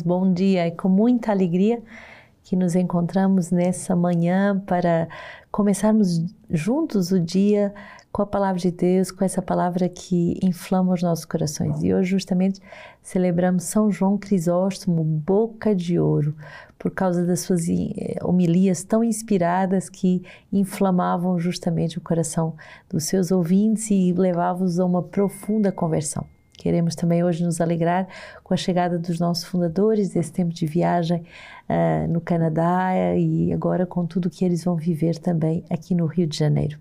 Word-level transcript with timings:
Bom 0.00 0.32
dia, 0.32 0.68
é 0.68 0.70
com 0.70 0.88
muita 0.88 1.32
alegria 1.32 1.82
que 2.42 2.56
nos 2.56 2.74
encontramos 2.74 3.50
nessa 3.50 3.94
manhã 3.94 4.58
para 4.66 5.06
começarmos 5.50 6.24
juntos 6.48 7.12
o 7.12 7.20
dia 7.20 7.74
com 8.10 8.22
a 8.22 8.26
palavra 8.26 8.58
de 8.58 8.70
Deus, 8.70 9.10
com 9.10 9.22
essa 9.22 9.42
palavra 9.42 9.90
que 9.90 10.40
inflama 10.42 10.94
os 10.94 11.02
nossos 11.02 11.26
corações. 11.26 11.82
E 11.82 11.92
hoje, 11.92 12.08
justamente, 12.08 12.58
celebramos 13.02 13.64
São 13.64 13.92
João 13.92 14.16
Crisóstomo, 14.16 15.04
boca 15.04 15.74
de 15.74 15.98
ouro, 15.98 16.34
por 16.78 16.90
causa 16.90 17.26
das 17.26 17.40
suas 17.40 17.68
eh, 17.68 18.16
homilias 18.22 18.82
tão 18.82 19.04
inspiradas 19.04 19.90
que 19.90 20.22
inflamavam 20.50 21.38
justamente 21.38 21.98
o 21.98 22.00
coração 22.00 22.54
dos 22.88 23.04
seus 23.04 23.30
ouvintes 23.30 23.90
e 23.90 24.10
levavam-os 24.14 24.80
a 24.80 24.86
uma 24.86 25.02
profunda 25.02 25.70
conversão. 25.70 26.26
Queremos 26.62 26.94
também 26.94 27.24
hoje 27.24 27.42
nos 27.42 27.60
alegrar 27.60 28.06
com 28.44 28.54
a 28.54 28.56
chegada 28.56 28.96
dos 28.96 29.18
nossos 29.18 29.42
fundadores 29.42 30.10
desse 30.10 30.32
tempo 30.32 30.54
de 30.54 30.64
viagem 30.64 31.24
uh, 31.68 32.06
no 32.06 32.20
Canadá 32.20 32.92
e 33.16 33.52
agora 33.52 33.84
com 33.84 34.06
tudo 34.06 34.30
que 34.30 34.44
eles 34.44 34.62
vão 34.62 34.76
viver 34.76 35.18
também 35.18 35.64
aqui 35.68 35.92
no 35.92 36.06
Rio 36.06 36.24
de 36.24 36.38
Janeiro. 36.38 36.78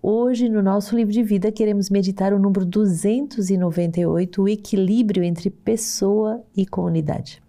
Hoje, 0.00 0.48
no 0.48 0.62
nosso 0.62 0.94
livro 0.94 1.12
de 1.12 1.20
vida, 1.20 1.50
queremos 1.50 1.90
meditar 1.90 2.32
o 2.32 2.38
número 2.38 2.64
298, 2.64 4.40
o 4.40 4.48
equilíbrio 4.48 5.24
entre 5.24 5.50
pessoa 5.50 6.40
e 6.56 6.64
comunidade. 6.64 7.42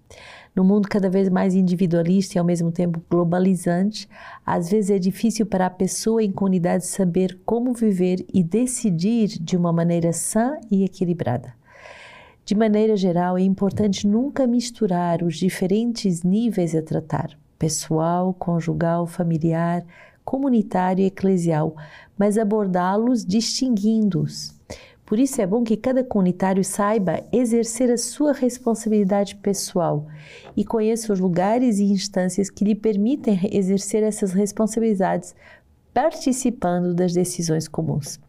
No 0.54 0.64
mundo 0.66 0.90
cada 0.90 1.10
vez 1.10 1.30
mais 1.30 1.56
individualista 1.56 2.38
e 2.38 2.40
ao 2.40 2.46
mesmo 2.46 2.72
tempo 2.72 3.02
globalizante, 3.10 4.08
às 4.46 4.70
vezes 4.70 4.90
é 4.92 5.00
difícil 5.00 5.46
para 5.46 5.66
a 5.66 5.70
pessoa 5.70 6.22
em 6.22 6.32
comunidade 6.32 6.86
saber 6.86 7.40
como 7.46 7.74
viver 7.74 8.26
e 8.34 8.44
decidir 8.44 9.28
de 9.28 9.56
uma 9.56 9.72
maneira 9.72 10.12
sã 10.12 10.58
e 10.70 10.84
equilibrada. 10.84 11.54
De 12.44 12.54
maneira 12.54 12.98
geral, 12.98 13.38
é 13.38 13.42
importante 13.42 14.06
nunca 14.06 14.46
misturar 14.46 15.24
os 15.24 15.38
diferentes 15.38 16.24
níveis 16.24 16.76
a 16.76 16.82
tratar 16.82 17.30
pessoal, 17.58 18.34
conjugal, 18.34 19.06
familiar, 19.06 19.86
comunitário 20.26 21.04
e 21.04 21.06
eclesial 21.06 21.76
mas 22.22 22.38
abordá-los 22.38 23.26
distinguindo-os. 23.26 24.54
Por 25.12 25.20
isso 25.20 25.42
é 25.42 25.46
bom 25.46 25.62
que 25.62 25.76
cada 25.76 26.06
comunitário 26.06 26.64
saiba 26.64 27.22
exercer 27.34 27.92
a 27.92 27.98
sua 27.98 28.32
responsabilidade 28.32 29.36
pessoal 29.36 30.08
e 30.56 30.64
conheça 30.64 31.12
os 31.12 31.20
lugares 31.20 31.80
e 31.80 31.84
instâncias 31.84 32.50
que 32.50 32.64
lhe 32.64 32.74
permitem 32.74 33.38
exercer 33.52 34.04
essas 34.04 34.32
responsabilidades 34.32 35.36
participando 35.94 36.94
das 36.94 37.12
decisões 37.12 37.68
comuns. 37.68 38.22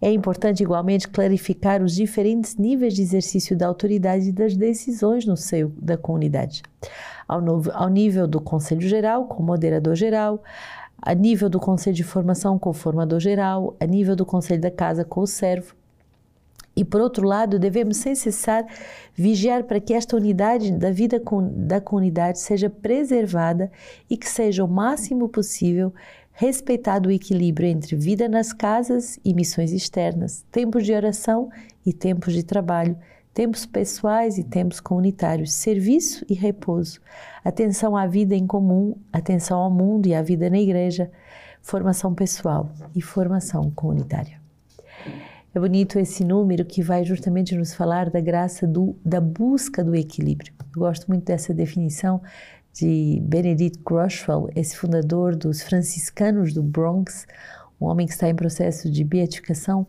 É 0.00 0.10
importante 0.10 0.64
igualmente 0.64 1.06
clarificar 1.06 1.80
os 1.80 1.94
diferentes 1.94 2.56
níveis 2.56 2.94
de 2.94 3.02
exercício 3.02 3.56
da 3.56 3.68
autoridade 3.68 4.30
e 4.30 4.32
das 4.32 4.56
decisões 4.56 5.24
no 5.24 5.36
seio 5.36 5.72
da 5.80 5.96
comunidade. 5.96 6.60
Ao, 7.28 7.40
novo, 7.40 7.70
ao 7.72 7.88
nível 7.88 8.26
do 8.26 8.40
Conselho 8.40 8.80
Geral, 8.80 9.26
com 9.26 9.44
moderador 9.44 9.94
geral, 9.94 10.42
a 11.00 11.14
nível 11.14 11.48
do 11.48 11.60
Conselho 11.60 11.94
de 11.94 12.02
Formação 12.02 12.58
com 12.58 12.70
o 12.70 12.74
formador 12.74 13.20
geral, 13.20 13.76
a 13.78 13.86
nível 13.86 14.16
do 14.16 14.26
Conselho 14.26 14.60
da 14.60 14.72
Casa 14.72 15.04
com 15.04 15.20
o 15.20 15.26
servo, 15.26 15.72
e 16.76 16.84
por 16.84 17.00
outro 17.00 17.26
lado, 17.26 17.58
devemos 17.58 17.96
sem 17.96 18.14
cessar 18.14 18.66
vigiar 19.14 19.64
para 19.64 19.80
que 19.80 19.94
esta 19.94 20.14
unidade 20.14 20.70
da 20.72 20.90
vida 20.90 21.20
da 21.52 21.80
comunidade 21.80 22.38
seja 22.38 22.68
preservada 22.68 23.72
e 24.10 24.16
que 24.16 24.28
seja 24.28 24.62
o 24.62 24.68
máximo 24.68 25.28
possível 25.28 25.92
respeitado 26.32 27.08
o 27.08 27.12
equilíbrio 27.12 27.66
entre 27.66 27.96
vida 27.96 28.28
nas 28.28 28.52
casas 28.52 29.18
e 29.24 29.32
missões 29.32 29.72
externas, 29.72 30.44
tempos 30.52 30.84
de 30.84 30.92
oração 30.92 31.48
e 31.84 31.94
tempos 31.94 32.34
de 32.34 32.42
trabalho, 32.42 32.94
tempos 33.32 33.64
pessoais 33.64 34.36
e 34.36 34.44
tempos 34.44 34.78
comunitários, 34.78 35.54
serviço 35.54 36.26
e 36.28 36.34
repouso, 36.34 37.00
atenção 37.42 37.96
à 37.96 38.06
vida 38.06 38.34
em 38.34 38.46
comum, 38.46 38.94
atenção 39.10 39.60
ao 39.60 39.70
mundo 39.70 40.08
e 40.08 40.14
à 40.14 40.20
vida 40.20 40.50
na 40.50 40.58
igreja, 40.58 41.10
formação 41.62 42.14
pessoal 42.14 42.68
e 42.94 43.00
formação 43.00 43.70
comunitária. 43.70 44.38
É 45.56 45.58
bonito 45.58 45.98
esse 45.98 46.22
número 46.22 46.66
que 46.66 46.82
vai 46.82 47.02
justamente 47.02 47.56
nos 47.56 47.72
falar 47.72 48.10
da 48.10 48.20
graça 48.20 48.66
do, 48.66 48.94
da 49.02 49.22
busca 49.22 49.82
do 49.82 49.96
equilíbrio. 49.96 50.52
Eu 50.58 50.82
gosto 50.82 51.06
muito 51.08 51.24
dessa 51.24 51.54
definição 51.54 52.20
de 52.74 53.22
Benedict 53.22 53.82
Groeschel, 53.82 54.50
esse 54.54 54.76
fundador 54.76 55.34
dos 55.34 55.62
franciscanos 55.62 56.52
do 56.52 56.62
Bronx, 56.62 57.26
um 57.80 57.86
homem 57.86 58.06
que 58.06 58.12
está 58.12 58.28
em 58.28 58.34
processo 58.34 58.90
de 58.90 59.02
beatificação, 59.02 59.86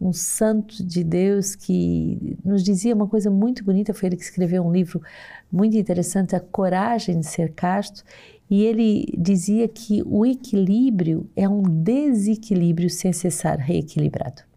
um 0.00 0.12
santo 0.12 0.86
de 0.86 1.02
Deus 1.02 1.56
que 1.56 2.38
nos 2.44 2.62
dizia 2.62 2.94
uma 2.94 3.08
coisa 3.08 3.28
muito 3.28 3.64
bonita. 3.64 3.92
Foi 3.92 4.10
ele 4.10 4.16
que 4.16 4.22
escreveu 4.22 4.64
um 4.64 4.70
livro 4.70 5.02
muito 5.50 5.76
interessante, 5.76 6.36
A 6.36 6.40
Coragem 6.40 7.18
de 7.18 7.26
Ser 7.26 7.52
Casto, 7.54 8.04
e 8.48 8.62
ele 8.62 9.12
dizia 9.18 9.66
que 9.66 10.00
o 10.06 10.24
equilíbrio 10.24 11.28
é 11.34 11.48
um 11.48 11.62
desequilíbrio 11.62 12.88
sem 12.88 13.12
cessar 13.12 13.58
reequilibrado. 13.58 14.47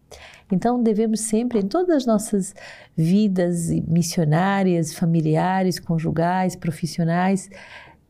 Então, 0.54 0.82
devemos 0.82 1.20
sempre, 1.20 1.60
em 1.60 1.66
todas 1.66 1.96
as 1.96 2.06
nossas 2.06 2.54
vidas 2.96 3.70
missionárias, 3.88 4.92
familiares, 4.94 5.78
conjugais, 5.78 6.54
profissionais, 6.54 7.48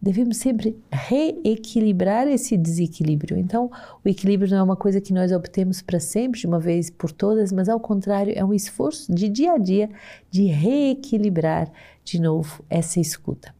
devemos 0.03 0.39
sempre 0.39 0.77
reequilibrar 0.91 2.27
esse 2.27 2.57
desequilíbrio. 2.57 3.39
Então, 3.39 3.71
o 4.05 4.09
equilíbrio 4.09 4.51
não 4.51 4.59
é 4.59 4.63
uma 4.63 4.77
coisa 4.77 5.01
que 5.01 5.13
nós 5.13 5.31
obtemos 5.31 5.81
para 5.81 6.01
sempre, 6.01 6.41
de 6.41 6.47
uma 6.49 6.59
vez 6.59 6.91
por 6.91 7.13
todas, 7.13 7.53
mas 7.53 7.69
ao 7.69 7.79
contrário, 7.79 8.33
é 8.37 8.45
um 8.45 8.53
esforço 8.53 9.15
de 9.15 9.29
dia 9.29 9.53
a 9.53 9.59
dia 9.59 9.89
de 10.29 10.47
reequilibrar 10.47 11.71
de 12.05 12.21
novo 12.21 12.65
essa 12.69 12.99
escuta. 12.99 13.55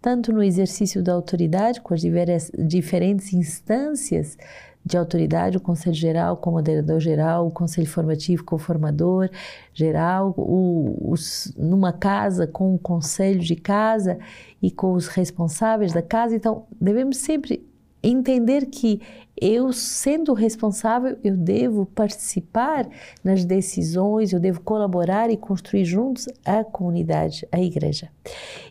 Tanto 0.00 0.32
no 0.32 0.42
exercício 0.42 1.02
da 1.02 1.12
autoridade, 1.12 1.80
com 1.82 1.92
as 1.92 2.00
diferentes 2.00 3.34
instâncias 3.34 4.36
de 4.84 4.96
autoridade, 4.96 5.56
o 5.56 5.60
Conselho 5.60 5.94
Geral 5.94 6.36
com 6.36 6.50
o 6.50 6.52
moderador 6.54 7.00
geral, 7.00 7.46
o 7.46 7.50
Conselho 7.50 7.86
Formativo 7.86 8.44
com 8.44 8.56
o 8.56 8.58
formador 8.58 9.30
geral, 9.72 10.34
o, 10.36 11.12
os, 11.12 11.52
numa 11.56 11.92
casa 11.92 12.46
com 12.46 12.74
o 12.74 12.78
Conselho 12.78 13.40
de 13.40 13.54
Casa 13.54 14.18
e 14.60 14.70
com 14.70 14.92
os 14.92 15.06
responsáveis 15.06 15.92
da 15.92 16.02
casa. 16.02 16.34
Então, 16.34 16.66
devemos 16.80 17.18
sempre 17.18 17.64
entender 18.02 18.66
que 18.66 19.00
eu, 19.40 19.72
sendo 19.72 20.34
responsável, 20.34 21.16
eu 21.24 21.36
devo 21.36 21.86
participar 21.86 22.88
nas 23.24 23.44
decisões, 23.44 24.32
eu 24.32 24.38
devo 24.38 24.60
colaborar 24.60 25.30
e 25.30 25.36
construir 25.36 25.84
juntos 25.84 26.28
a 26.44 26.62
comunidade, 26.62 27.46
a 27.50 27.60
igreja. 27.60 28.08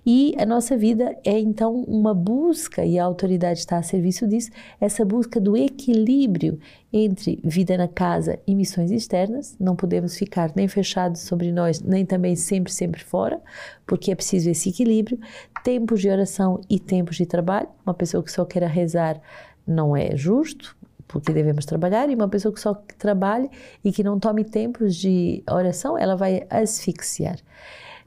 E 0.06 0.34
a 0.38 0.46
nossa 0.46 0.78
vida 0.78 1.18
é 1.26 1.40
então 1.40 1.84
uma 1.84 2.14
busca, 2.14 2.86
e 2.86 2.98
a 2.98 3.04
autoridade 3.04 3.60
está 3.60 3.78
a 3.78 3.84
serviço 3.84 4.28
disso, 4.28 4.52
essa 4.80 5.04
busca 5.04 5.40
do 5.40 5.58
equilíbrio 5.58 6.60
entre 6.94 7.40
vida 7.44 7.78
na 7.78 7.88
casa 7.88 8.40
e 8.46 8.54
missões 8.54 8.92
externas. 8.92 9.56
Não 9.60 9.76
podemos 9.76 10.18
ficar 10.18 10.52
nem 10.56 10.68
fechados 10.68 11.22
sobre 11.22 11.52
nós, 11.52 11.82
nem 11.82 12.06
também 12.06 12.36
sempre, 12.36 12.72
sempre 12.72 13.04
fora, 13.04 13.42
porque 13.86 14.12
é 14.12 14.16
preciso 14.16 14.50
esse 14.50 14.70
equilíbrio. 14.70 15.20
Tempos 15.64 16.02
de 16.02 16.10
oração 16.10 16.60
e 16.70 16.80
tempos 16.80 17.16
de 17.16 17.26
trabalho. 17.26 17.70
Uma 17.86 17.94
pessoa 17.94 18.24
que 18.24 18.32
só 18.32 18.44
queira 18.44 18.68
rezar 18.68 19.22
não 19.66 19.96
é 19.96 20.16
justo, 20.16 20.76
porque 21.08 21.34
devemos 21.34 21.66
trabalhar, 21.66 22.10
e 22.10 22.16
uma 22.16 22.30
pessoa 22.30 22.54
que 22.54 22.60
só 22.60 22.74
trabalhe 22.98 23.50
e 23.84 23.92
que 23.92 24.04
não 24.04 24.20
tome 24.20 24.44
tempos 24.44 24.96
de 24.96 25.44
oração, 25.50 25.98
ela 25.98 26.16
vai 26.16 26.46
asfixiar. 26.50 27.38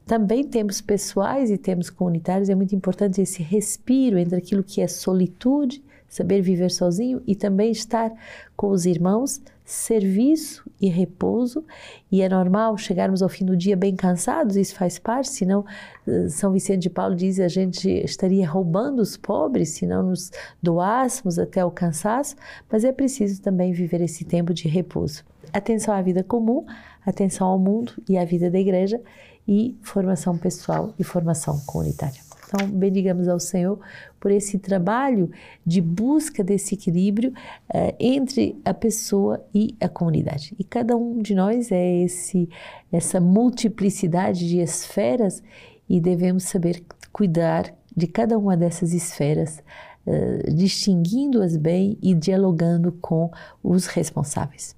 Também 0.07 0.45
tempos 0.45 0.81
pessoais 0.81 1.51
e 1.51 1.57
tempos 1.57 1.89
comunitários 1.91 2.49
é 2.49 2.55
muito 2.55 2.75
importante 2.75 3.21
esse 3.21 3.43
respiro 3.43 4.19
entre 4.19 4.37
aquilo 4.37 4.63
que 4.63 4.81
é 4.81 4.89
solitude 4.89 5.83
saber 6.15 6.41
viver 6.41 6.71
sozinho 6.71 7.21
e 7.27 7.35
também 7.35 7.73
estar 7.73 8.13
com 8.57 8.69
os 8.69 8.87
irmãos, 8.87 9.43
serviço 9.65 10.65
e 10.81 10.89
repouso. 10.89 11.65
E 12.11 12.23
é 12.23 12.29
normal 12.29 12.79
chegarmos 12.79 13.21
ao 13.21 13.29
fim 13.29 13.45
do 13.45 13.57
dia 13.57 13.77
bem 13.77 13.97
cansados, 13.97 14.55
isso 14.55 14.77
faz 14.77 14.97
parte, 14.97 15.29
senão 15.29 15.65
eh, 16.07 16.29
São 16.29 16.53
Vicente 16.53 16.83
de 16.83 16.91
Paulo 16.91 17.17
diz 17.17 17.41
a 17.41 17.49
gente 17.49 17.91
estaria 18.05 18.49
roubando 18.49 19.03
os 19.03 19.17
pobres 19.17 19.71
se 19.71 19.87
não 19.87 20.05
nos 20.05 20.31
doássemos 20.63 21.37
até 21.37 21.65
o 21.65 21.71
cansaço, 21.71 22.37
mas 22.71 22.85
é 22.85 22.93
preciso 22.93 23.43
também 23.43 23.73
viver 23.73 24.01
esse 24.01 24.25
tempo 24.25 24.55
de 24.55 24.69
repouso. 24.69 25.25
Atenção 25.53 25.93
à 25.93 26.01
vida 26.01 26.23
comum, 26.23 26.65
atenção 27.05 27.49
ao 27.49 27.59
mundo 27.59 27.93
e 28.09 28.17
à 28.17 28.25
vida 28.25 28.49
da 28.49 28.59
igreja 28.61 29.01
e 29.49 29.77
formação 29.83 30.39
pessoal 30.39 30.95
e 30.97 31.03
formação 31.03 31.59
comunitária. 31.67 32.34
Então, 32.55 32.69
bendigamos 32.69 33.27
ao 33.27 33.41
Senhor 33.41 33.81
por 34.21 34.31
esse 34.31 34.59
trabalho 34.59 35.29
de 35.67 35.81
busca 35.81 36.45
desse 36.45 36.75
equilíbrio 36.75 37.31
uh, 37.31 37.95
entre 37.99 38.57
a 38.65 38.73
pessoa 38.73 39.45
e 39.53 39.75
a 39.81 39.89
comunidade. 39.89 40.55
E 40.57 40.63
cada 40.63 40.97
um 40.97 41.21
de 41.21 41.35
nós 41.35 41.73
é 41.73 42.03
esse, 42.03 42.49
essa 42.93 43.21
multiplicidade 43.21 44.49
de 44.49 44.61
esferas 44.61 45.43
e 45.89 46.01
devemos 46.01 46.45
saber 46.45 46.83
cuidar 47.13 47.75
de 47.97 48.07
cada 48.07 48.39
uma 48.39 48.57
dessas 48.57 48.93
esferas, 48.93 49.61
uh, 50.07 50.55
distinguindo-as 50.55 51.57
bem 51.57 51.99
e 52.01 52.15
dialogando 52.15 52.93
com 52.93 53.33
os 53.65 53.87
responsáveis. 53.87 54.77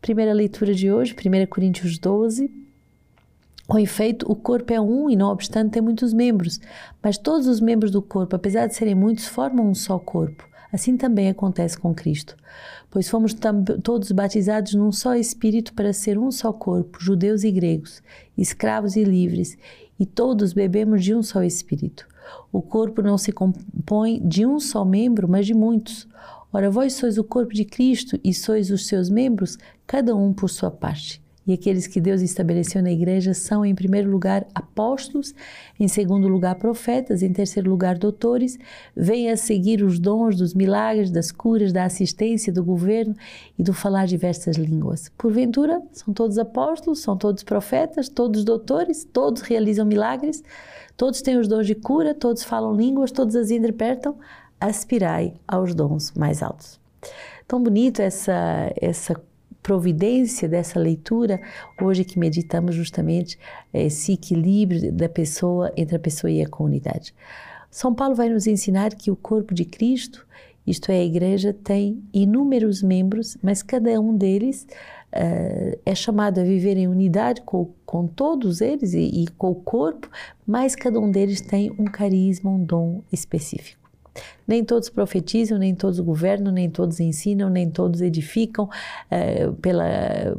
Primeira 0.00 0.32
leitura 0.32 0.72
de 0.72 0.90
hoje, 0.90 1.14
1 1.14 1.46
Coríntios 1.46 1.98
12, 1.98 2.71
Com 3.72 3.78
efeito, 3.78 4.30
o 4.30 4.36
corpo 4.36 4.70
é 4.70 4.78
um 4.78 5.08
e, 5.08 5.16
não 5.16 5.30
obstante, 5.30 5.70
tem 5.70 5.80
muitos 5.80 6.12
membros, 6.12 6.60
mas 7.02 7.16
todos 7.16 7.46
os 7.46 7.58
membros 7.58 7.90
do 7.90 8.02
corpo, 8.02 8.36
apesar 8.36 8.66
de 8.66 8.74
serem 8.74 8.94
muitos, 8.94 9.26
formam 9.26 9.66
um 9.66 9.74
só 9.74 9.98
corpo. 9.98 10.46
Assim 10.70 10.94
também 10.94 11.30
acontece 11.30 11.78
com 11.78 11.94
Cristo, 11.94 12.36
pois 12.90 13.08
fomos 13.08 13.34
todos 13.82 14.12
batizados 14.12 14.74
num 14.74 14.92
só 14.92 15.14
Espírito 15.14 15.72
para 15.72 15.94
ser 15.94 16.18
um 16.18 16.30
só 16.30 16.52
corpo, 16.52 16.98
judeus 17.00 17.44
e 17.44 17.50
gregos, 17.50 18.02
escravos 18.36 18.94
e 18.94 19.04
livres, 19.04 19.56
e 19.98 20.04
todos 20.04 20.52
bebemos 20.52 21.02
de 21.02 21.14
um 21.14 21.22
só 21.22 21.42
Espírito. 21.42 22.06
O 22.52 22.60
corpo 22.60 23.00
não 23.00 23.16
se 23.16 23.32
compõe 23.32 24.20
de 24.22 24.44
um 24.44 24.60
só 24.60 24.84
membro, 24.84 25.26
mas 25.26 25.46
de 25.46 25.54
muitos. 25.54 26.06
Ora, 26.52 26.70
vós 26.70 26.92
sois 26.92 27.16
o 27.16 27.24
corpo 27.24 27.54
de 27.54 27.64
Cristo 27.64 28.20
e 28.22 28.34
sois 28.34 28.70
os 28.70 28.86
seus 28.86 29.08
membros, 29.08 29.56
cada 29.86 30.14
um 30.14 30.34
por 30.34 30.50
sua 30.50 30.70
parte. 30.70 31.21
E 31.46 31.52
aqueles 31.52 31.88
que 31.88 32.00
Deus 32.00 32.22
estabeleceu 32.22 32.82
na 32.82 32.92
igreja 32.92 33.34
são, 33.34 33.64
em 33.64 33.74
primeiro 33.74 34.08
lugar, 34.08 34.46
apóstolos, 34.54 35.34
em 35.78 35.88
segundo 35.88 36.28
lugar, 36.28 36.54
profetas, 36.54 37.22
em 37.22 37.32
terceiro 37.32 37.68
lugar, 37.68 37.98
doutores. 37.98 38.58
Vêm 38.94 39.28
a 39.28 39.36
seguir 39.36 39.82
os 39.82 39.98
dons 39.98 40.36
dos 40.36 40.54
milagres, 40.54 41.10
das 41.10 41.32
curas, 41.32 41.72
da 41.72 41.84
assistência, 41.84 42.52
do 42.52 42.62
governo 42.62 43.16
e 43.58 43.62
do 43.62 43.72
falar 43.72 44.06
diversas 44.06 44.56
línguas. 44.56 45.10
Porventura, 45.18 45.82
são 45.92 46.14
todos 46.14 46.38
apóstolos, 46.38 47.00
são 47.00 47.16
todos 47.16 47.42
profetas, 47.42 48.08
todos 48.08 48.44
doutores, 48.44 49.04
todos 49.12 49.42
realizam 49.42 49.84
milagres, 49.84 50.44
todos 50.96 51.22
têm 51.22 51.38
os 51.38 51.48
dons 51.48 51.66
de 51.66 51.74
cura, 51.74 52.14
todos 52.14 52.44
falam 52.44 52.74
línguas, 52.74 53.10
todos 53.10 53.34
as 53.34 53.50
interpretam. 53.50 54.16
Aspirai 54.60 55.34
aos 55.48 55.74
dons 55.74 56.12
mais 56.12 56.40
altos. 56.40 56.80
Tão 57.48 57.60
bonito 57.60 58.00
essa, 58.00 58.72
essa 58.80 59.20
providência 59.62 60.48
dessa 60.48 60.78
leitura, 60.78 61.40
hoje 61.80 62.04
que 62.04 62.18
meditamos 62.18 62.74
justamente 62.74 63.38
esse 63.72 64.12
equilíbrio 64.12 64.92
da 64.92 65.08
pessoa 65.08 65.72
entre 65.76 65.96
a 65.96 66.00
pessoa 66.00 66.30
e 66.30 66.42
a 66.42 66.48
comunidade. 66.48 67.14
São 67.70 67.94
Paulo 67.94 68.14
vai 68.14 68.28
nos 68.28 68.46
ensinar 68.46 68.94
que 68.94 69.10
o 69.10 69.16
corpo 69.16 69.54
de 69.54 69.64
Cristo, 69.64 70.26
isto 70.66 70.90
é, 70.92 70.96
a 70.96 71.04
igreja, 71.04 71.52
tem 71.52 72.02
inúmeros 72.12 72.82
membros, 72.82 73.38
mas 73.42 73.62
cada 73.62 73.98
um 74.00 74.16
deles 74.16 74.66
uh, 75.12 75.78
é 75.84 75.94
chamado 75.94 76.40
a 76.40 76.44
viver 76.44 76.76
em 76.76 76.86
unidade 76.86 77.40
com, 77.42 77.70
com 77.86 78.06
todos 78.06 78.60
eles 78.60 78.92
e, 78.92 79.22
e 79.22 79.26
com 79.38 79.50
o 79.50 79.54
corpo, 79.54 80.08
mas 80.46 80.76
cada 80.76 81.00
um 81.00 81.10
deles 81.10 81.40
tem 81.40 81.70
um 81.78 81.84
carisma, 81.84 82.50
um 82.50 82.62
dom 82.62 83.02
específico. 83.10 83.81
Nem 84.46 84.64
todos 84.64 84.88
profetizam, 84.88 85.58
nem 85.58 85.74
todos 85.74 86.00
governam, 86.00 86.52
nem 86.52 86.68
todos 86.68 87.00
ensinam, 87.00 87.48
nem 87.48 87.70
todos 87.70 88.00
edificam 88.00 88.68
é, 89.10 89.50
pela, 89.60 90.36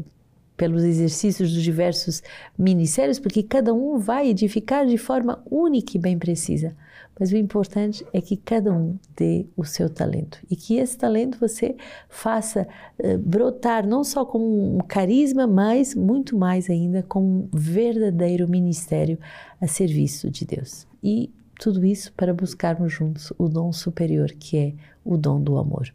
pelos 0.55 0.83
exercícios 0.83 1.51
dos 1.51 1.63
diversos 1.63 2.21
ministérios, 2.57 3.19
porque 3.19 3.43
cada 3.43 3.73
um 3.73 3.97
vai 3.97 4.29
edificar 4.29 4.85
de 4.85 4.97
forma 4.97 5.43
única 5.49 5.97
e 5.97 5.99
bem 5.99 6.17
precisa. 6.17 6.75
Mas 7.19 7.31
o 7.31 7.37
importante 7.37 8.05
é 8.11 8.19
que 8.19 8.35
cada 8.35 8.71
um 8.73 8.97
dê 9.15 9.45
o 9.55 9.63
seu 9.63 9.87
talento 9.87 10.39
e 10.49 10.55
que 10.55 10.77
esse 10.77 10.97
talento 10.97 11.39
você 11.39 11.75
faça 12.09 12.67
uh, 12.97 13.17
brotar 13.19 13.85
não 13.85 14.03
só 14.03 14.25
como 14.25 14.77
um 14.77 14.79
carisma, 14.79 15.45
mas 15.45 15.93
muito 15.93 16.35
mais 16.35 16.69
ainda 16.69 17.03
como 17.03 17.27
um 17.27 17.49
verdadeiro 17.53 18.47
ministério 18.47 19.19
a 19.61 19.67
serviço 19.67 20.29
de 20.29 20.43
Deus. 20.43 20.87
E 21.03 21.29
tudo 21.59 21.85
isso 21.85 22.11
para 22.13 22.33
buscarmos 22.33 22.91
juntos 22.91 23.31
o 23.37 23.47
dom 23.47 23.71
superior 23.71 24.29
que 24.31 24.57
é 24.57 24.73
o 25.03 25.17
dom 25.17 25.41
do 25.41 25.57
amor. 25.57 25.93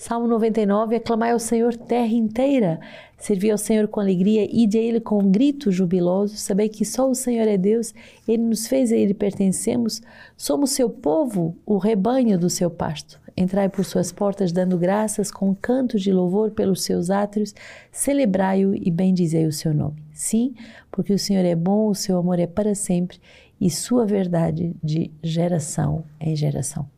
Salmo 0.00 0.26
99, 0.26 0.96
aclamai 0.96 1.30
ao 1.30 1.38
Senhor 1.38 1.76
terra 1.76 2.14
inteira, 2.14 2.80
servi 3.18 3.50
ao 3.50 3.58
Senhor 3.58 3.86
com 3.86 4.00
alegria, 4.00 4.48
ide 4.50 4.78
a 4.78 4.80
Ele 4.80 4.98
com 4.98 5.18
um 5.18 5.30
grito 5.30 5.70
jubiloso, 5.70 6.38
sabei 6.38 6.70
que 6.70 6.86
só 6.86 7.10
o 7.10 7.14
Senhor 7.14 7.46
é 7.46 7.58
Deus, 7.58 7.92
Ele 8.26 8.44
nos 8.44 8.66
fez, 8.66 8.90
a 8.92 8.96
Ele 8.96 9.12
pertencemos, 9.12 10.00
somos 10.38 10.70
seu 10.70 10.88
povo, 10.88 11.54
o 11.66 11.76
rebanho 11.76 12.38
do 12.38 12.48
seu 12.48 12.70
pasto. 12.70 13.19
Entrai 13.36 13.68
por 13.68 13.84
suas 13.84 14.12
portas 14.12 14.52
dando 14.52 14.78
graças, 14.78 15.30
com 15.30 15.54
cantos 15.54 16.02
de 16.02 16.12
louvor 16.12 16.50
pelos 16.50 16.82
seus 16.82 17.10
átrios, 17.10 17.54
celebrai-o 17.90 18.74
e 18.74 18.90
bendizei 18.90 19.46
o 19.46 19.52
seu 19.52 19.72
nome. 19.72 20.02
Sim, 20.12 20.54
porque 20.90 21.12
o 21.12 21.18
Senhor 21.18 21.44
é 21.44 21.54
bom, 21.54 21.88
o 21.88 21.94
seu 21.94 22.18
amor 22.18 22.38
é 22.38 22.46
para 22.46 22.74
sempre, 22.74 23.18
e 23.60 23.70
sua 23.70 24.06
verdade 24.06 24.74
de 24.82 25.10
geração 25.22 26.04
em 26.20 26.34
geração. 26.34 26.88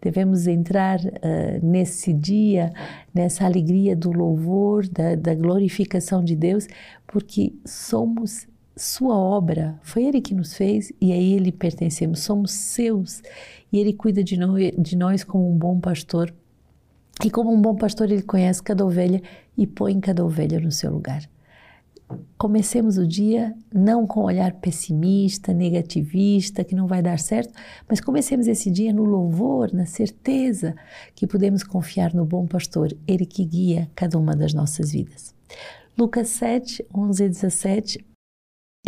Devemos 0.00 0.46
entrar 0.46 1.00
uh, 1.00 1.66
nesse 1.66 2.12
dia, 2.12 2.72
nessa 3.14 3.44
alegria 3.44 3.96
do 3.96 4.12
louvor, 4.12 4.86
da, 4.88 5.14
da 5.14 5.34
glorificação 5.34 6.22
de 6.22 6.36
Deus, 6.36 6.68
porque 7.06 7.54
somos 7.64 8.46
sua 8.76 9.16
obra, 9.16 9.78
foi 9.82 10.04
Ele 10.04 10.20
que 10.20 10.34
nos 10.34 10.54
fez 10.54 10.92
e 11.00 11.12
a 11.12 11.16
Ele 11.16 11.50
pertencemos, 11.50 12.20
somos 12.20 12.52
seus 12.52 13.22
e 13.72 13.78
Ele 13.78 13.92
cuida 13.92 14.22
de, 14.22 14.36
no, 14.36 14.56
de 14.58 14.96
nós 14.96 15.24
como 15.24 15.50
um 15.50 15.56
bom 15.56 15.80
pastor. 15.80 16.32
E 17.24 17.30
como 17.30 17.50
um 17.50 17.60
bom 17.60 17.74
pastor, 17.74 18.10
Ele 18.10 18.22
conhece 18.22 18.62
cada 18.62 18.84
ovelha 18.84 19.22
e 19.56 19.66
põe 19.66 19.98
cada 19.98 20.24
ovelha 20.24 20.60
no 20.60 20.70
seu 20.70 20.92
lugar 20.92 21.26
comecemos 22.38 22.98
o 22.98 23.06
dia 23.06 23.54
não 23.72 24.06
com 24.06 24.20
um 24.20 24.24
olhar 24.24 24.52
pessimista, 24.54 25.52
negativista, 25.52 26.62
que 26.62 26.74
não 26.74 26.86
vai 26.86 27.02
dar 27.02 27.18
certo, 27.18 27.52
mas 27.88 28.00
comecemos 28.00 28.46
esse 28.46 28.70
dia 28.70 28.92
no 28.92 29.04
louvor, 29.04 29.72
na 29.72 29.86
certeza 29.86 30.74
que 31.14 31.26
podemos 31.26 31.62
confiar 31.62 32.14
no 32.14 32.24
bom 32.24 32.46
pastor, 32.46 32.96
ele 33.06 33.26
que 33.26 33.44
guia 33.44 33.90
cada 33.94 34.18
uma 34.18 34.36
das 34.36 34.54
nossas 34.54 34.92
vidas. 34.92 35.34
Lucas 35.98 36.28
7, 36.28 36.86
11 36.94 37.24
e 37.24 37.28
17. 37.28 38.15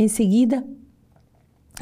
Em 0.01 0.07
seguida, 0.07 0.63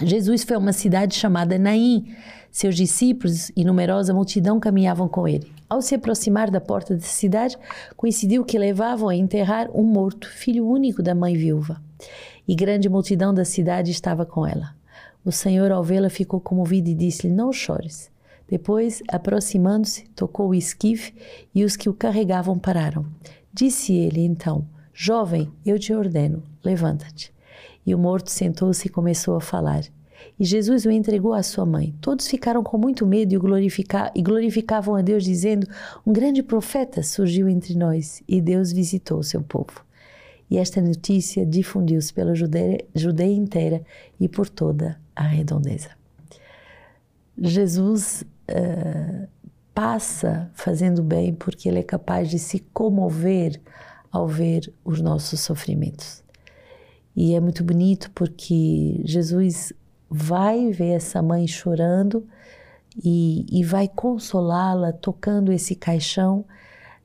Jesus 0.01 0.43
foi 0.43 0.57
a 0.57 0.59
uma 0.59 0.73
cidade 0.73 1.15
chamada 1.15 1.59
Naim. 1.59 2.17
Seus 2.51 2.75
discípulos 2.75 3.53
e 3.55 3.63
numerosa 3.63 4.15
multidão 4.15 4.59
caminhavam 4.59 5.07
com 5.07 5.29
ele. 5.29 5.53
Ao 5.69 5.83
se 5.83 5.95
aproximar 5.95 6.51
da 6.51 6.59
porta 6.59 6.95
da 6.95 7.03
cidade, 7.03 7.59
coincidiu 7.95 8.43
que 8.43 8.59
levavam 8.59 9.11
a 9.11 9.15
enterrar 9.15 9.69
um 9.71 9.83
morto, 9.83 10.31
filho 10.31 10.67
único 10.67 11.03
da 11.03 11.15
mãe 11.15 11.37
viúva. 11.37 11.79
E 12.49 12.55
grande 12.55 12.89
multidão 12.89 13.35
da 13.35 13.45
cidade 13.45 13.91
estava 13.91 14.25
com 14.25 14.47
ela. 14.47 14.75
O 15.23 15.31
Senhor, 15.31 15.71
ao 15.71 15.85
vê-la, 15.85 16.09
ficou 16.09 16.41
comovido 16.41 16.89
e 16.89 16.95
disse-lhe: 16.95 17.35
Não 17.35 17.53
chores. 17.53 18.11
Depois, 18.49 19.03
aproximando-se, 19.09 20.09
tocou 20.15 20.49
o 20.49 20.55
esquife 20.55 21.13
e 21.55 21.65
os 21.65 21.77
que 21.77 21.91
o 21.91 21.93
carregavam 21.93 22.59
pararam. 22.59 23.05
Disse 23.53 23.93
ele 23.93 24.25
então: 24.25 24.67
Jovem, 24.95 25.53
eu 25.67 25.79
te 25.79 25.93
ordeno, 25.93 26.43
levanta-te. 26.65 27.36
E 27.87 27.95
o 27.95 27.99
morto 27.99 28.31
sentou-se 28.31 28.87
e 28.87 28.91
começou 28.91 29.37
a 29.37 29.41
falar 29.41 29.85
e 30.39 30.45
Jesus 30.45 30.85
o 30.85 30.91
entregou 30.91 31.33
à 31.33 31.43
sua 31.43 31.65
mãe. 31.65 31.95
Todos 32.01 32.27
ficaram 32.27 32.63
com 32.63 32.77
muito 32.79 33.07
medo 33.07 33.35
e, 33.35 33.39
glorifica 33.39 34.13
e 34.15 34.23
glorificavam 34.23 34.95
a 34.95 35.03
Deus, 35.03 35.25
dizendo: 35.25 35.67
Um 36.07 36.13
grande 36.13 36.43
profeta 36.43 37.03
surgiu 37.03 37.49
entre 37.49 37.75
nós 37.75 38.23
e 38.29 38.41
Deus 38.41 38.73
visitou 38.73 39.19
o 39.19 39.25
seu 39.25 39.43
povo. 39.43 39.85
E 40.49 40.59
esta 40.59 40.81
notícia 40.81 41.45
difundiu-se 41.45 42.13
pela 42.13 42.35
Judeia, 42.35 42.85
Judeia 42.95 43.35
inteira 43.35 43.83
e 44.21 44.29
por 44.29 44.49
toda 44.49 45.01
a 45.15 45.23
redondeza. 45.23 45.91
Jesus 47.37 48.25
uh, 48.51 49.27
passa 49.75 50.51
fazendo 50.55 51.03
bem 51.03 51.35
porque 51.35 51.69
ele 51.69 51.81
é 51.81 51.83
capaz 51.83 52.31
de 52.31 52.39
se 52.39 52.61
comover 52.73 53.61
ao 54.13 54.29
ver 54.29 54.73
os 54.85 55.01
nossos 55.01 55.41
sofrimentos. 55.41 56.23
E 57.17 57.35
é 57.35 57.41
muito 57.41 57.65
bonito 57.65 58.11
porque 58.15 59.01
Jesus 59.05 59.73
vai 60.09 60.71
ver 60.71 60.91
essa 60.91 61.23
mãe 61.23 61.47
chorando 61.49 62.27
e, 63.03 63.47
e 63.51 63.65
vai 63.65 63.89
consolá-la 63.89 64.93
tocando 64.93 65.51
esse 65.51 65.75
caixão 65.75 66.45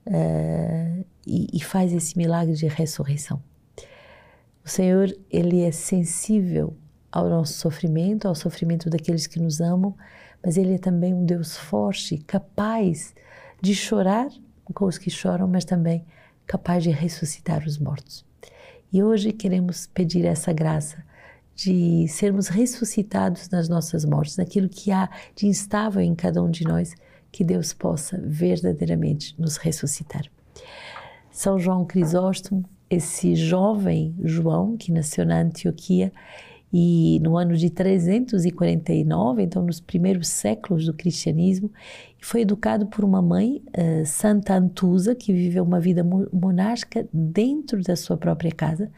uh, 0.05 1.05
e, 1.25 1.47
e 1.53 1.63
faz 1.63 1.93
esse 1.93 2.17
milagre 2.17 2.53
de 2.53 2.67
ressurreição. 2.67 3.41
O 4.63 4.69
Senhor, 4.69 5.15
Ele 5.29 5.61
é 5.61 5.71
sensível 5.71 6.75
ao 7.11 7.29
nosso 7.29 7.53
sofrimento, 7.53 8.27
ao 8.27 8.35
sofrimento 8.35 8.89
daqueles 8.89 9.27
que 9.27 9.39
nos 9.39 9.61
amam, 9.61 9.95
mas 10.43 10.57
Ele 10.57 10.75
é 10.75 10.77
também 10.77 11.13
um 11.13 11.25
Deus 11.25 11.57
forte, 11.57 12.17
capaz 12.17 13.13
de 13.61 13.73
chorar 13.73 14.27
com 14.73 14.85
os 14.85 14.97
que 14.97 15.09
choram, 15.09 15.47
mas 15.47 15.65
também 15.65 16.05
capaz 16.45 16.83
de 16.83 16.89
ressuscitar 16.89 17.65
os 17.65 17.77
mortos. 17.77 18.25
E 18.91 19.01
hoje 19.01 19.31
queremos 19.31 19.87
pedir 19.87 20.25
essa 20.25 20.51
graça 20.51 21.03
de 21.55 22.07
sermos 22.09 22.47
ressuscitados 22.47 23.49
nas 23.49 23.69
nossas 23.69 24.03
mortes, 24.03 24.35
naquilo 24.35 24.67
que 24.67 24.91
há 24.91 25.09
de 25.35 25.47
instável 25.47 26.01
em 26.01 26.13
cada 26.13 26.43
um 26.43 26.49
de 26.49 26.65
nós, 26.65 26.93
que 27.31 27.43
Deus 27.43 27.71
possa 27.71 28.19
verdadeiramente 28.21 29.33
nos 29.39 29.55
ressuscitar. 29.55 30.23
São 31.31 31.57
João 31.57 31.85
Crisóstomo, 31.85 32.65
esse 32.89 33.33
jovem 33.35 34.13
João 34.21 34.75
que 34.75 34.91
nasceu 34.91 35.25
na 35.25 35.39
Antioquia 35.39 36.11
e 36.73 37.19
no 37.21 37.37
ano 37.37 37.55
de 37.55 37.69
349, 37.69 39.43
então 39.43 39.63
nos 39.63 39.79
primeiros 39.79 40.27
séculos 40.29 40.85
do 40.85 40.93
cristianismo, 40.93 41.71
foi 42.21 42.41
educado 42.41 42.85
por 42.85 43.03
uma 43.03 43.21
mãe, 43.21 43.61
uh, 43.69 44.05
Santa 44.05 44.55
Antusa, 44.55 45.13
que 45.13 45.33
viveu 45.33 45.63
uma 45.63 45.79
vida 45.79 46.03
monástica 46.31 47.07
dentro 47.11 47.81
da 47.81 47.95
sua 47.95 48.15
própria 48.15 48.51
casa, 48.51 48.89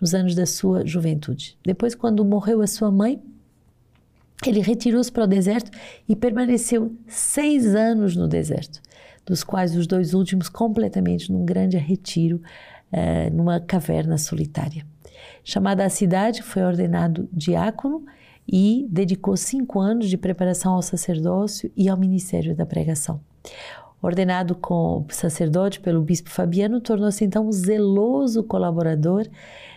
nos 0.00 0.14
anos 0.14 0.34
da 0.34 0.46
sua 0.46 0.84
juventude. 0.84 1.56
Depois, 1.64 1.94
quando 1.94 2.24
morreu 2.24 2.60
a 2.60 2.66
sua 2.66 2.90
mãe, 2.90 3.22
ele 4.44 4.60
retirou-se 4.60 5.12
para 5.12 5.22
o 5.22 5.26
deserto 5.28 5.70
e 6.08 6.16
permaneceu 6.16 6.92
seis 7.06 7.74
anos 7.76 8.16
no 8.16 8.26
deserto, 8.26 8.80
dos 9.24 9.44
quais 9.44 9.76
os 9.76 9.86
dois 9.86 10.14
últimos 10.14 10.48
completamente 10.48 11.30
num 11.30 11.44
grande 11.44 11.76
retiro, 11.76 12.42
eh, 12.90 13.30
numa 13.30 13.60
caverna 13.60 14.18
solitária. 14.18 14.84
Chamada 15.44 15.84
a 15.84 15.90
cidade, 15.90 16.42
foi 16.42 16.62
ordenado 16.62 17.28
diácono 17.32 18.04
e 18.46 18.86
dedicou 18.90 19.36
cinco 19.36 19.80
anos 19.80 20.08
de 20.08 20.16
preparação 20.16 20.74
ao 20.74 20.82
sacerdócio 20.82 21.70
e 21.76 21.88
ao 21.88 21.96
ministério 21.96 22.54
da 22.54 22.66
pregação. 22.66 23.20
Ordenado 24.00 24.56
como 24.56 25.06
sacerdote 25.10 25.80
pelo 25.80 26.02
bispo 26.02 26.28
Fabiano, 26.28 26.80
tornou-se 26.80 27.24
então 27.24 27.46
um 27.46 27.52
zeloso 27.52 28.42
colaborador 28.42 29.26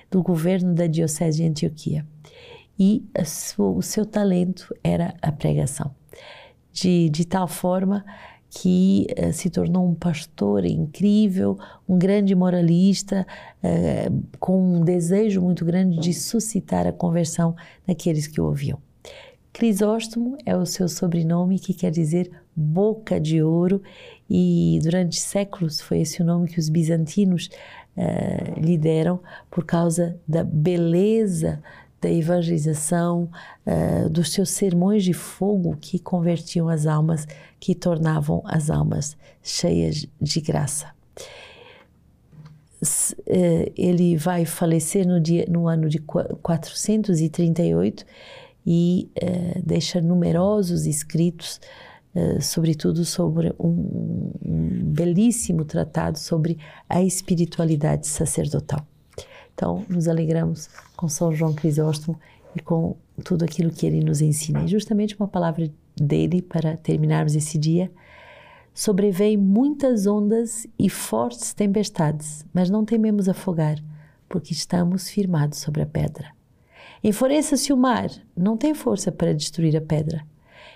do 0.10 0.24
governo 0.24 0.74
da 0.74 0.88
Diocese 0.88 1.38
de 1.38 1.48
Antioquia. 1.48 2.06
E 2.78 3.06
o 3.58 3.82
seu 3.82 4.06
talento 4.06 4.76
era 4.84 5.14
a 5.22 5.32
pregação. 5.32 5.94
De, 6.72 7.10
de 7.10 7.26
tal 7.26 7.48
forma 7.48 8.04
que 8.56 9.06
uh, 9.20 9.34
se 9.34 9.50
tornou 9.50 9.86
um 9.86 9.94
pastor 9.94 10.66
incrível, 10.66 11.60
um 11.88 11.98
grande 11.98 12.34
moralista, 12.34 13.28
uh, 13.62 14.24
com 14.40 14.78
um 14.78 14.82
desejo 14.82 15.42
muito 15.42 15.66
grande 15.66 16.00
de 16.00 16.14
suscitar 16.14 16.88
a 16.88 16.94
conversão 16.94 17.54
naqueles 17.86 18.28
que 18.28 18.40
o 18.40 18.46
ouviam. 18.46 18.80
Crisóstomo 19.52 20.38
é 20.46 20.56
o 20.56 20.66
seu 20.66 20.88
sobrenome, 20.88 21.60
que 21.60 21.74
quer 21.74 21.92
dizer 21.92 22.32
boca 22.56 23.20
de 23.20 23.44
ouro, 23.44 23.82
e 24.30 24.80
durante 24.82 25.20
séculos 25.20 25.82
foi 25.82 26.00
esse 26.00 26.22
o 26.22 26.26
nome 26.26 26.48
que 26.48 26.60
os 26.60 26.70
bizantinos 26.70 27.50
uh, 27.98 28.60
lhe 28.60 28.78
deram 28.78 29.20
por 29.52 29.66
causa 29.66 30.18
da 30.26 30.46
beleza 30.46 31.62
da 32.02 32.10
evangelização, 32.10 33.30
uh, 33.66 34.10
dos 34.10 34.32
seus 34.32 34.50
sermões 34.50 35.04
de 35.04 35.14
fogo 35.14 35.78
que 35.80 35.98
convertiam 35.98 36.70
as 36.70 36.86
almas, 36.86 37.26
que 37.60 37.74
tornavam 37.74 38.44
as 38.46 38.70
almas 38.70 39.18
cheias 39.42 40.06
de 40.22 40.42
graça. 40.42 40.94
Uh, 42.82 43.72
ele 43.76 44.18
vai 44.18 44.46
falecer 44.46 45.08
no, 45.08 45.20
dia, 45.20 45.46
no 45.50 45.68
ano 45.68 45.90
de 45.90 46.00
438 46.00 48.06
e 48.66 49.10
uh, 49.22 49.62
deixa 49.64 50.02
numerosos 50.02 50.86
escritos 50.86 51.60
Uh, 52.18 52.42
sobretudo 52.42 53.04
sobre 53.04 53.54
um, 53.60 54.32
um, 54.42 54.94
belíssimo 54.94 55.66
tratado 55.66 56.18
sobre 56.18 56.58
a 56.88 57.04
espiritualidade 57.04 58.08
sacerdotal. 58.08 58.88
Então, 59.56 59.86
nos 59.90 60.08
alegramos 60.10 60.70
com 60.98 61.08
São 61.08 61.34
João 61.34 61.54
Crisóstomo 61.54 62.20
e 62.54 62.60
com 62.62 62.98
tudo 63.24 63.46
aquilo 63.46 63.72
que 63.72 63.86
ele 63.86 64.04
nos 64.04 64.22
ensina. 64.22 64.64
E 64.64 64.68
justamente 64.68 65.16
uma 65.16 65.30
palavra 65.30 65.72
dele 65.96 66.42
para 66.42 66.76
terminarmos 66.76 67.36
esse 67.36 67.58
dia. 67.58 67.90
Sobrevêm 68.74 69.38
muitas 69.38 70.06
ondas 70.06 70.68
e 70.78 70.90
fortes 70.90 71.54
tempestades, 71.54 72.46
mas 72.54 72.70
não 72.70 72.84
tememos 72.84 73.30
afogar, 73.30 73.82
porque 74.28 74.52
estamos 74.52 75.10
firmados 75.10 75.60
sobre 75.60 75.82
a 75.82 75.86
pedra. 75.86 76.28
Enfureça-se 77.02 77.72
o 77.72 77.78
mar, 77.78 78.10
não 78.36 78.58
tem 78.58 78.74
força 78.74 79.10
para 79.10 79.34
destruir 79.34 79.78
a 79.78 79.82
pedra. 79.82 80.26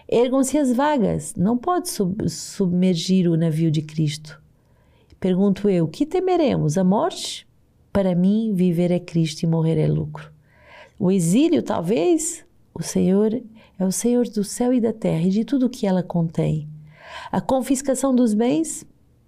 Ergam-se 0.08 0.58
as 0.58 0.72
vagas, 0.72 1.36
não 1.36 1.58
pode 1.58 1.90
sub 1.90 2.30
submergir 2.30 3.30
o 3.30 3.36
navio 3.36 3.70
de 3.70 3.82
Cristo. 3.82 4.42
Pergunto 5.20 5.68
eu, 5.70 5.86
que 5.86 6.06
temeremos? 6.06 6.78
A 6.78 6.84
morte? 6.84 7.49
Para 8.00 8.16
mim, 8.16 8.54
viver 8.54 8.92
é 8.92 9.00
Cristo 9.00 9.42
e 9.44 9.46
morrer 9.46 9.78
é 9.78 9.86
lucro. 9.86 10.32
O 10.98 11.12
exílio, 11.12 11.62
talvez, 11.62 12.46
o 12.74 12.82
Senhor 12.82 13.34
é 13.78 13.86
o 13.86 13.92
Senhor 13.92 14.26
do 14.30 14.42
céu 14.42 14.74
e 14.74 14.80
da 14.80 14.94
terra 14.94 15.24
e 15.24 15.30
de 15.30 15.44
tudo 15.44 15.66
o 15.66 15.70
que 15.70 15.86
ela 15.86 16.02
contém. 16.02 16.66
A 17.30 17.42
confiscação 17.42 18.16
dos 18.16 18.34
bens, 18.34 18.86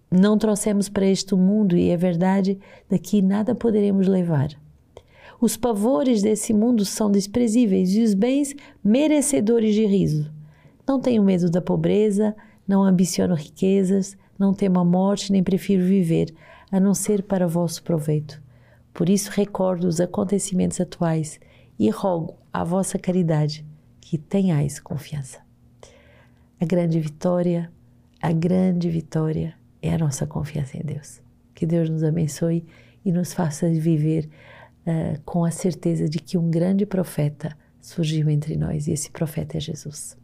não 0.09 0.37
trouxemos 0.37 0.87
para 0.87 1.05
este 1.05 1.35
mundo 1.35 1.75
e 1.75 1.89
é 1.89 1.97
verdade, 1.97 2.57
daqui 2.89 3.21
nada 3.21 3.53
poderemos 3.53 4.07
levar. 4.07 4.57
Os 5.41 5.57
pavores 5.57 6.21
desse 6.21 6.53
mundo 6.53 6.85
são 6.85 7.11
desprezíveis 7.11 7.93
e 7.93 8.01
os 8.01 8.13
bens 8.13 8.55
merecedores 8.81 9.75
de 9.75 9.85
riso. 9.85 10.31
Não 10.87 10.97
tenho 10.97 11.21
medo 11.21 11.51
da 11.51 11.61
pobreza, 11.61 12.33
não 12.65 12.85
ambiciono 12.85 13.35
riquezas, 13.35 14.15
não 14.39 14.53
temo 14.53 14.79
a 14.79 14.85
morte, 14.85 15.29
nem 15.29 15.43
prefiro 15.43 15.83
viver, 15.83 16.33
a 16.71 16.79
não 16.79 16.93
ser 16.93 17.23
para 17.23 17.49
vosso 17.49 17.83
proveito. 17.83 18.41
Por 18.93 19.09
isso 19.09 19.31
recordo 19.31 19.87
os 19.87 19.99
acontecimentos 19.99 20.79
atuais 20.79 21.39
e 21.79 21.89
rogo 21.89 22.37
à 22.51 22.63
vossa 22.63 22.99
caridade 22.99 23.65
que 23.99 24.17
tenhais 24.17 24.79
confiança. 24.79 25.39
A 26.59 26.65
grande 26.65 26.99
vitória, 26.99 27.71
a 28.21 28.31
grande 28.31 28.89
vitória 28.89 29.55
é 29.81 29.93
a 29.93 29.97
nossa 29.97 30.27
confiança 30.27 30.77
em 30.77 30.81
Deus. 30.81 31.21
Que 31.55 31.65
Deus 31.65 31.89
nos 31.89 32.03
abençoe 32.03 32.65
e 33.03 33.11
nos 33.11 33.33
faça 33.33 33.69
viver 33.69 34.29
uh, 34.85 35.19
com 35.23 35.43
a 35.43 35.51
certeza 35.51 36.07
de 36.07 36.19
que 36.19 36.37
um 36.37 36.51
grande 36.51 36.85
profeta 36.85 37.57
surgiu 37.79 38.29
entre 38.29 38.55
nós 38.55 38.87
e 38.87 38.91
esse 38.91 39.09
profeta 39.09 39.57
é 39.57 39.59
Jesus. 39.59 40.17